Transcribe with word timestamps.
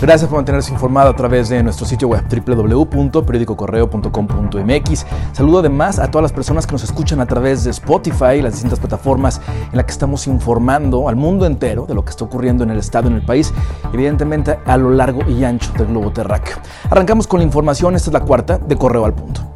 Gracias 0.00 0.28
por 0.28 0.36
mantenerse 0.36 0.72
informado 0.72 1.08
a 1.08 1.16
través 1.16 1.48
de 1.48 1.60
nuestro 1.62 1.86
sitio 1.86 2.08
web 2.08 2.22
www.periodicocorreo.com.mx. 2.28 5.06
Saludo 5.32 5.60
además 5.60 5.98
a 5.98 6.10
todas 6.10 6.22
las 6.22 6.32
personas 6.32 6.66
que 6.66 6.72
nos 6.72 6.84
escuchan 6.84 7.18
a 7.20 7.26
través 7.26 7.64
de 7.64 7.70
Spotify, 7.70 8.42
las 8.42 8.52
distintas 8.52 8.78
plataformas 8.78 9.40
en 9.70 9.76
las 9.76 9.86
que 9.86 9.92
estamos 9.92 10.26
informando 10.26 11.08
al 11.08 11.16
mundo 11.16 11.46
entero 11.46 11.86
de 11.86 11.94
lo 11.94 12.04
que 12.04 12.10
está 12.10 12.26
ocurriendo 12.26 12.62
en 12.62 12.68
el 12.70 12.78
estado, 12.78 13.08
en 13.08 13.14
el 13.14 13.22
país, 13.22 13.54
evidentemente 13.92 14.58
a 14.66 14.76
lo 14.76 14.90
largo 14.90 15.22
y 15.28 15.44
ancho 15.44 15.72
del 15.72 15.86
globo 15.86 16.12
terráqueo. 16.12 16.56
Arrancamos 16.90 17.26
con 17.26 17.40
la 17.40 17.44
información, 17.44 17.96
esta 17.96 18.10
es 18.10 18.14
la 18.14 18.20
cuarta 18.20 18.58
de 18.58 18.76
Correo 18.76 19.06
al 19.06 19.14
Punto. 19.14 19.55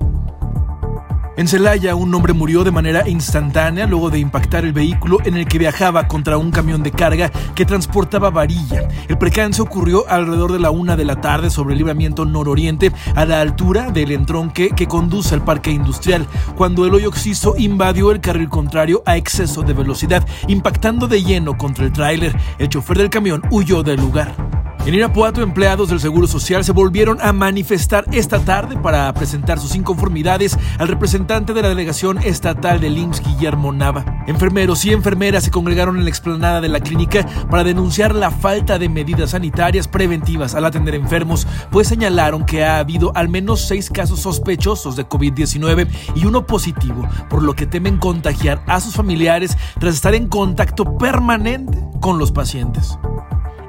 En 1.41 1.49
Celaya, 1.49 1.95
un 1.95 2.15
hombre 2.15 2.35
murió 2.35 2.65
de 2.65 2.71
manera 2.71 3.09
instantánea 3.09 3.87
luego 3.87 4.11
de 4.11 4.19
impactar 4.19 4.67
el 4.67 4.75
vehículo 4.75 5.21
en 5.25 5.39
el 5.39 5.49
que 5.49 5.59
viajaba 5.59 6.07
contra 6.07 6.37
un 6.37 6.51
camión 6.51 6.83
de 6.83 6.91
carga 6.91 7.31
que 7.55 7.65
transportaba 7.65 8.29
varilla. 8.29 8.87
El 9.09 9.17
percance 9.17 9.63
ocurrió 9.63 10.07
alrededor 10.07 10.53
de 10.53 10.59
la 10.59 10.71
una 10.71 10.98
de 10.98 11.07
la 11.07 11.23
tarde 11.23 11.48
sobre 11.48 11.73
el 11.73 11.79
libramiento 11.79 12.27
nororiente, 12.27 12.93
a 13.15 13.25
la 13.25 13.41
altura 13.41 13.91
del 13.91 14.12
entronque 14.12 14.69
que 14.77 14.87
conduce 14.87 15.34
al 15.34 15.43
parque 15.43 15.71
industrial, 15.71 16.27
cuando 16.59 16.84
el 16.84 16.93
hoyo 16.93 17.09
oxiso 17.09 17.55
invadió 17.57 18.11
el 18.11 18.20
carril 18.20 18.51
contrario 18.51 19.03
a 19.07 19.17
exceso 19.17 19.62
de 19.62 19.73
velocidad, 19.73 20.29
impactando 20.47 21.09
de 21.09 21.23
lleno 21.23 21.57
contra 21.57 21.87
el 21.87 21.93
tráiler. 21.95 22.37
El 22.59 22.69
chofer 22.69 22.98
del 22.98 23.09
camión 23.09 23.41
huyó 23.51 23.83
del 23.83 23.98
lugar. 23.98 24.50
En 24.87 24.95
Irapuato, 24.95 25.43
empleados 25.43 25.91
del 25.91 26.01
Seguro 26.01 26.27
Social 26.27 26.65
se 26.65 26.73
volvieron 26.73 27.19
a 27.20 27.34
manifestar 27.34 28.07
esta 28.12 28.41
tarde 28.41 28.79
para 28.79 29.12
presentar 29.12 29.61
sus 29.61 29.77
inconformidades 29.77 30.59
al 30.79 30.89
representante 30.89 31.53
de 31.53 31.61
la 31.61 31.69
delegación 31.69 32.19
estatal 32.19 32.80
del 32.80 32.97
IMSS, 32.97 33.23
Guillermo 33.23 33.73
Nava. 33.73 34.25
Enfermeros 34.27 34.83
y 34.87 34.93
enfermeras 34.93 35.45
se 35.45 35.51
congregaron 35.51 35.98
en 35.98 36.05
la 36.05 36.11
explanada 36.11 36.62
de 36.62 36.70
la 36.70 36.80
clínica 36.80 37.27
para 37.51 37.62
denunciar 37.62 38.15
la 38.15 38.30
falta 38.30 38.79
de 38.79 38.89
medidas 38.89 39.30
sanitarias 39.30 39.87
preventivas 39.87 40.55
al 40.55 40.65
atender 40.65 40.95
enfermos, 40.95 41.47
pues 41.70 41.86
señalaron 41.86 42.47
que 42.47 42.64
ha 42.64 42.78
habido 42.78 43.12
al 43.14 43.28
menos 43.28 43.61
seis 43.61 43.91
casos 43.91 44.20
sospechosos 44.20 44.97
de 44.97 45.06
COVID-19 45.06 45.89
y 46.14 46.25
uno 46.25 46.47
positivo, 46.47 47.06
por 47.28 47.42
lo 47.42 47.53
que 47.53 47.67
temen 47.67 47.98
contagiar 47.98 48.64
a 48.67 48.81
sus 48.81 48.95
familiares 48.95 49.58
tras 49.78 49.95
estar 49.95 50.14
en 50.14 50.27
contacto 50.27 50.97
permanente 50.97 51.78
con 52.01 52.19
los 52.19 52.33
pacientes. 52.33 52.98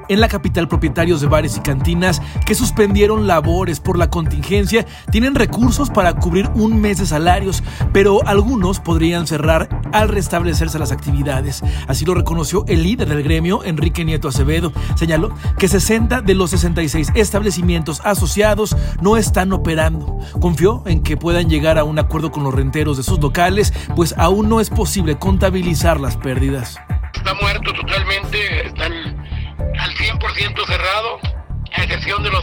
En 0.08 0.20
la 0.20 0.28
capital, 0.28 0.68
propietarios 0.68 1.20
de 1.20 1.28
bares 1.28 1.56
y 1.56 1.60
cantinas 1.60 2.20
que 2.44 2.54
suspendieron 2.54 3.26
labores 3.26 3.80
por 3.80 3.98
la 3.98 4.10
contingencia 4.10 4.84
tienen 5.10 5.34
recursos 5.34 5.90
para 5.90 6.14
cubrir 6.14 6.50
un 6.54 6.80
mes 6.80 6.98
de 6.98 7.06
salarios, 7.06 7.62
pero 7.92 8.26
algunos 8.26 8.80
podrían 8.80 9.26
cerrar 9.26 9.68
al 9.92 10.08
restablecerse 10.08 10.78
las 10.78 10.92
actividades. 10.92 11.62
Así 11.86 12.04
lo 12.04 12.14
reconoció 12.14 12.64
el 12.66 12.82
líder 12.82 13.08
del 13.08 13.22
gremio, 13.22 13.64
Enrique 13.64 14.04
Nieto 14.04 14.28
Acevedo. 14.28 14.72
Señaló 14.96 15.34
que 15.58 15.68
60 15.68 16.22
de 16.22 16.34
los 16.34 16.50
66 16.50 17.12
establecimientos 17.14 18.00
asociados 18.04 18.76
no 19.00 19.16
están 19.16 19.52
operando. 19.52 20.18
Confió 20.40 20.82
en 20.86 21.02
que 21.02 21.16
puedan 21.16 21.48
llegar 21.48 21.78
a 21.78 21.84
un 21.84 21.98
acuerdo 21.98 22.32
con 22.32 22.44
los 22.44 22.54
renteros 22.54 22.96
de 22.96 23.02
sus 23.02 23.20
locales, 23.20 23.72
pues 23.94 24.14
aún 24.18 24.48
no 24.48 24.60
es 24.60 24.70
posible 24.70 25.18
contabilizar 25.18 26.00
las 26.00 26.16
pérdidas. 26.16 26.78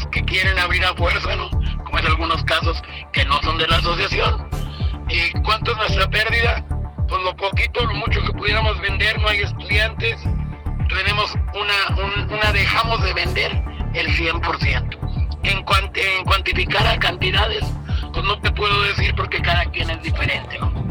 Que 0.08 0.24
quieren 0.24 0.58
abrir 0.60 0.84
a 0.86 0.94
fuerza, 0.96 1.36
¿no? 1.36 1.50
Como 1.84 2.00
en 2.00 2.06
algunos 2.06 2.44
casos 2.44 2.82
que 3.12 3.26
no 3.26 3.42
son 3.42 3.58
de 3.58 3.68
la 3.68 3.78
asociación. 3.78 4.50
¿Y 5.10 5.32
cuánto 5.42 5.72
es 5.72 5.78
nuestra 5.78 6.10
pérdida? 6.10 6.66
Pues 7.08 7.22
lo 7.24 7.36
poquito, 7.36 7.86
lo 7.86 7.96
mucho 7.96 8.22
que 8.24 8.34
pudiéramos 8.34 8.80
vender, 8.82 9.20
no 9.20 9.28
hay 9.28 9.40
estudiantes. 9.40 10.20
Tenemos 10.88 11.34
una, 11.54 12.36
una 12.36 12.52
dejamos 12.52 13.02
de 13.04 13.14
vender 13.14 13.64
el 13.94 14.08
100%. 14.08 14.98
En, 15.44 15.64
cuanto 15.64 16.00
en 16.00 16.26
cuantificar 16.26 16.86
a 16.86 17.00
cantidades, 17.00 17.64
pues 18.14 18.24
no 18.26 18.40
te 18.40 18.52
puedo 18.52 18.82
decir 18.84 19.16
porque 19.16 19.42
cada 19.42 19.66
quien 19.66 19.90
es 19.90 20.02
diferente, 20.04 20.60
¿no? 20.60 20.89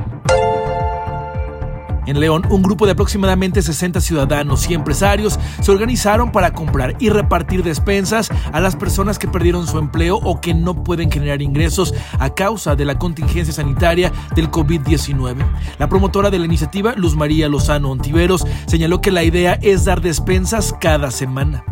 En 2.08 2.20
León, 2.20 2.46
un 2.48 2.62
grupo 2.62 2.86
de 2.86 2.92
aproximadamente 2.92 3.60
60 3.60 4.00
ciudadanos 4.00 4.70
y 4.70 4.72
empresarios 4.72 5.38
se 5.60 5.70
organizaron 5.70 6.32
para 6.32 6.54
comprar 6.54 6.96
y 6.98 7.10
repartir 7.10 7.62
despensas 7.62 8.30
a 8.50 8.60
las 8.60 8.76
personas 8.76 9.18
que 9.18 9.28
perdieron 9.28 9.66
su 9.66 9.78
empleo 9.78 10.16
o 10.16 10.40
que 10.40 10.54
no 10.54 10.82
pueden 10.82 11.10
generar 11.10 11.42
ingresos 11.42 11.94
a 12.18 12.30
causa 12.30 12.74
de 12.76 12.86
la 12.86 12.98
contingencia 12.98 13.52
sanitaria 13.52 14.10
del 14.34 14.50
COVID-19. 14.50 15.36
La 15.78 15.90
promotora 15.90 16.30
de 16.30 16.38
la 16.38 16.46
iniciativa, 16.46 16.94
Luz 16.96 17.14
María 17.14 17.46
Lozano 17.46 17.90
Ontiveros, 17.90 18.46
señaló 18.64 19.02
que 19.02 19.10
la 19.10 19.22
idea 19.22 19.58
es 19.60 19.84
dar 19.84 20.00
despensas 20.00 20.74
cada 20.80 21.10
semana. 21.10 21.62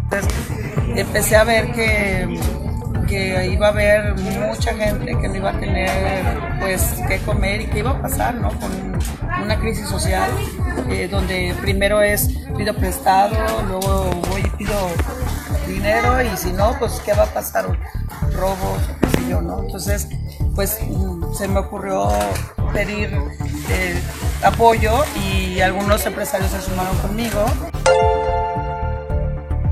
Empecé 0.95 1.37
a 1.37 1.45
ver 1.45 1.73
que 1.73 3.49
iba 3.51 3.69
a 3.69 3.71
haber 3.71 4.15
mucha 4.17 4.75
gente 4.75 5.17
que 5.19 5.29
no 5.29 5.37
iba 5.37 5.51
a 5.51 5.59
tener 5.59 6.39
pues 6.61 7.01
qué 7.09 7.19
comer 7.21 7.63
y 7.63 7.67
qué 7.69 7.79
iba 7.79 7.93
a 7.93 8.03
pasar 8.03 8.35
¿no? 8.35 8.51
Una 9.43 9.59
crisis 9.59 9.89
social 9.89 10.31
eh, 10.89 11.09
donde 11.11 11.55
primero 11.61 12.01
es 12.01 12.29
pido 12.57 12.75
prestado, 12.75 13.37
luego 13.69 14.11
voy 14.31 14.41
y 14.43 14.49
pido 14.51 14.75
dinero 15.67 16.23
y 16.23 16.37
si 16.37 16.53
no 16.53 16.77
pues 16.79 17.01
qué 17.05 17.13
va 17.13 17.25
a 17.25 17.27
pasar, 17.27 17.67
robos, 18.33 18.81
qué 19.01 19.09
sé 19.09 19.29
yo, 19.29 19.41
¿no? 19.41 19.61
Entonces 19.61 20.09
pues 20.55 20.79
se 21.37 21.49
me 21.49 21.59
ocurrió 21.59 22.09
pedir 22.73 23.11
eh, 23.71 24.01
apoyo 24.43 24.93
y 25.23 25.61
algunos 25.61 26.05
empresarios 26.07 26.51
se 26.51 26.61
sumaron 26.63 26.97
conmigo. 26.99 27.45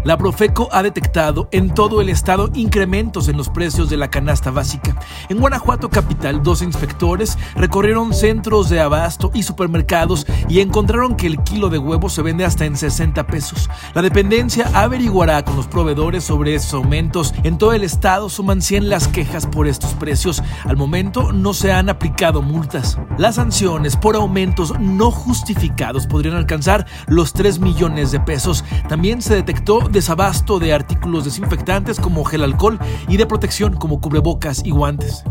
La 0.04 0.18
Profeco 0.18 0.68
ha 0.70 0.82
detectado 0.82 1.48
en 1.50 1.72
todo 1.72 2.02
el 2.02 2.10
estado 2.10 2.50
incrementos 2.52 3.28
en 3.28 3.38
los 3.38 3.48
precios 3.48 3.88
de 3.88 3.96
la 3.96 4.10
canasta 4.10 4.50
básica. 4.50 4.94
En 5.30 5.40
Guanajuato 5.40 5.88
capital, 5.88 6.42
dos 6.42 6.60
inspectores 6.60 7.38
recorrieron 7.56 8.12
centros 8.12 8.68
de 8.68 8.80
abasto 8.80 9.30
y 9.32 9.44
supermercados 9.44 10.26
y 10.46 10.60
encontraron 10.60 11.16
que 11.16 11.26
el 11.26 11.42
kilo 11.42 11.70
de 11.70 11.78
huevo 11.78 12.10
se 12.10 12.20
vende 12.20 12.44
hasta 12.44 12.66
en 12.66 12.76
60 12.76 13.26
pesos. 13.26 13.70
La 13.94 14.02
dependencia 14.02 14.70
averiguará 14.74 15.42
con 15.42 15.56
los 15.56 15.68
proveedores 15.68 16.22
sobre 16.22 16.54
estos 16.54 16.74
aumentos. 16.74 17.32
En 17.42 17.56
todo 17.56 17.72
el 17.72 17.82
estado 17.82 18.28
suman 18.28 18.60
100 18.60 18.90
las 18.90 19.08
quejas 19.08 19.46
por 19.46 19.66
estos 19.66 19.94
precios. 19.94 20.42
Al 20.64 20.76
momento 20.76 21.32
no 21.32 21.54
se 21.54 21.72
han 21.72 21.88
aplicado 21.88 22.42
multas. 22.42 22.98
Las 23.16 23.36
sanciones 23.36 23.96
por 23.96 24.16
aumentos 24.16 24.78
no 24.78 25.10
justificados 25.10 26.06
podrían 26.06 26.36
alcanzar 26.36 26.84
los 27.06 27.32
3 27.32 27.58
millones 27.60 28.12
de 28.12 28.20
pesos. 28.20 28.66
También 28.86 29.22
se 29.22 29.34
detectó 29.34 29.80
desabasto 29.94 30.58
de 30.58 30.74
artículos 30.74 31.24
desinfectantes 31.24 31.98
como 31.98 32.24
gel 32.24 32.44
alcohol 32.44 32.78
y 33.08 33.16
de 33.16 33.24
protección 33.24 33.76
como 33.76 34.00
cubrebocas 34.00 34.62
y 34.64 34.70
guantes. 34.70 35.24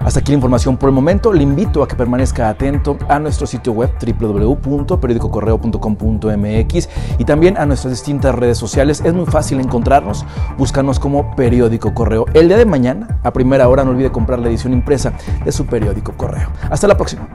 Hasta 0.00 0.20
aquí 0.20 0.32
la 0.32 0.36
información 0.36 0.78
por 0.78 0.88
el 0.88 0.94
momento. 0.94 1.30
Le 1.32 1.42
invito 1.42 1.82
a 1.82 1.88
que 1.88 1.94
permanezca 1.94 2.48
atento 2.48 2.96
a 3.08 3.18
nuestro 3.18 3.46
sitio 3.46 3.72
web 3.72 3.90
www.periodicocorreo.com.mx 4.00 6.88
y 7.18 7.24
también 7.24 7.58
a 7.58 7.66
nuestras 7.66 7.92
distintas 7.92 8.34
redes 8.34 8.56
sociales. 8.56 9.02
Es 9.04 9.12
muy 9.12 9.26
fácil 9.26 9.60
encontrarnos. 9.60 10.24
Búscanos 10.56 10.98
como 10.98 11.36
Periódico 11.36 11.92
Correo. 11.92 12.24
El 12.32 12.48
día 12.48 12.56
de 12.56 12.64
mañana, 12.64 13.20
a 13.22 13.30
primera 13.32 13.68
hora, 13.68 13.84
no 13.84 13.90
olvide 13.90 14.10
comprar 14.10 14.38
la 14.38 14.48
edición 14.48 14.72
impresa 14.72 15.12
de 15.44 15.52
su 15.52 15.66
periódico 15.66 16.14
Correo. 16.16 16.48
Hasta 16.70 16.88
la 16.88 16.96
próxima. 16.96 17.28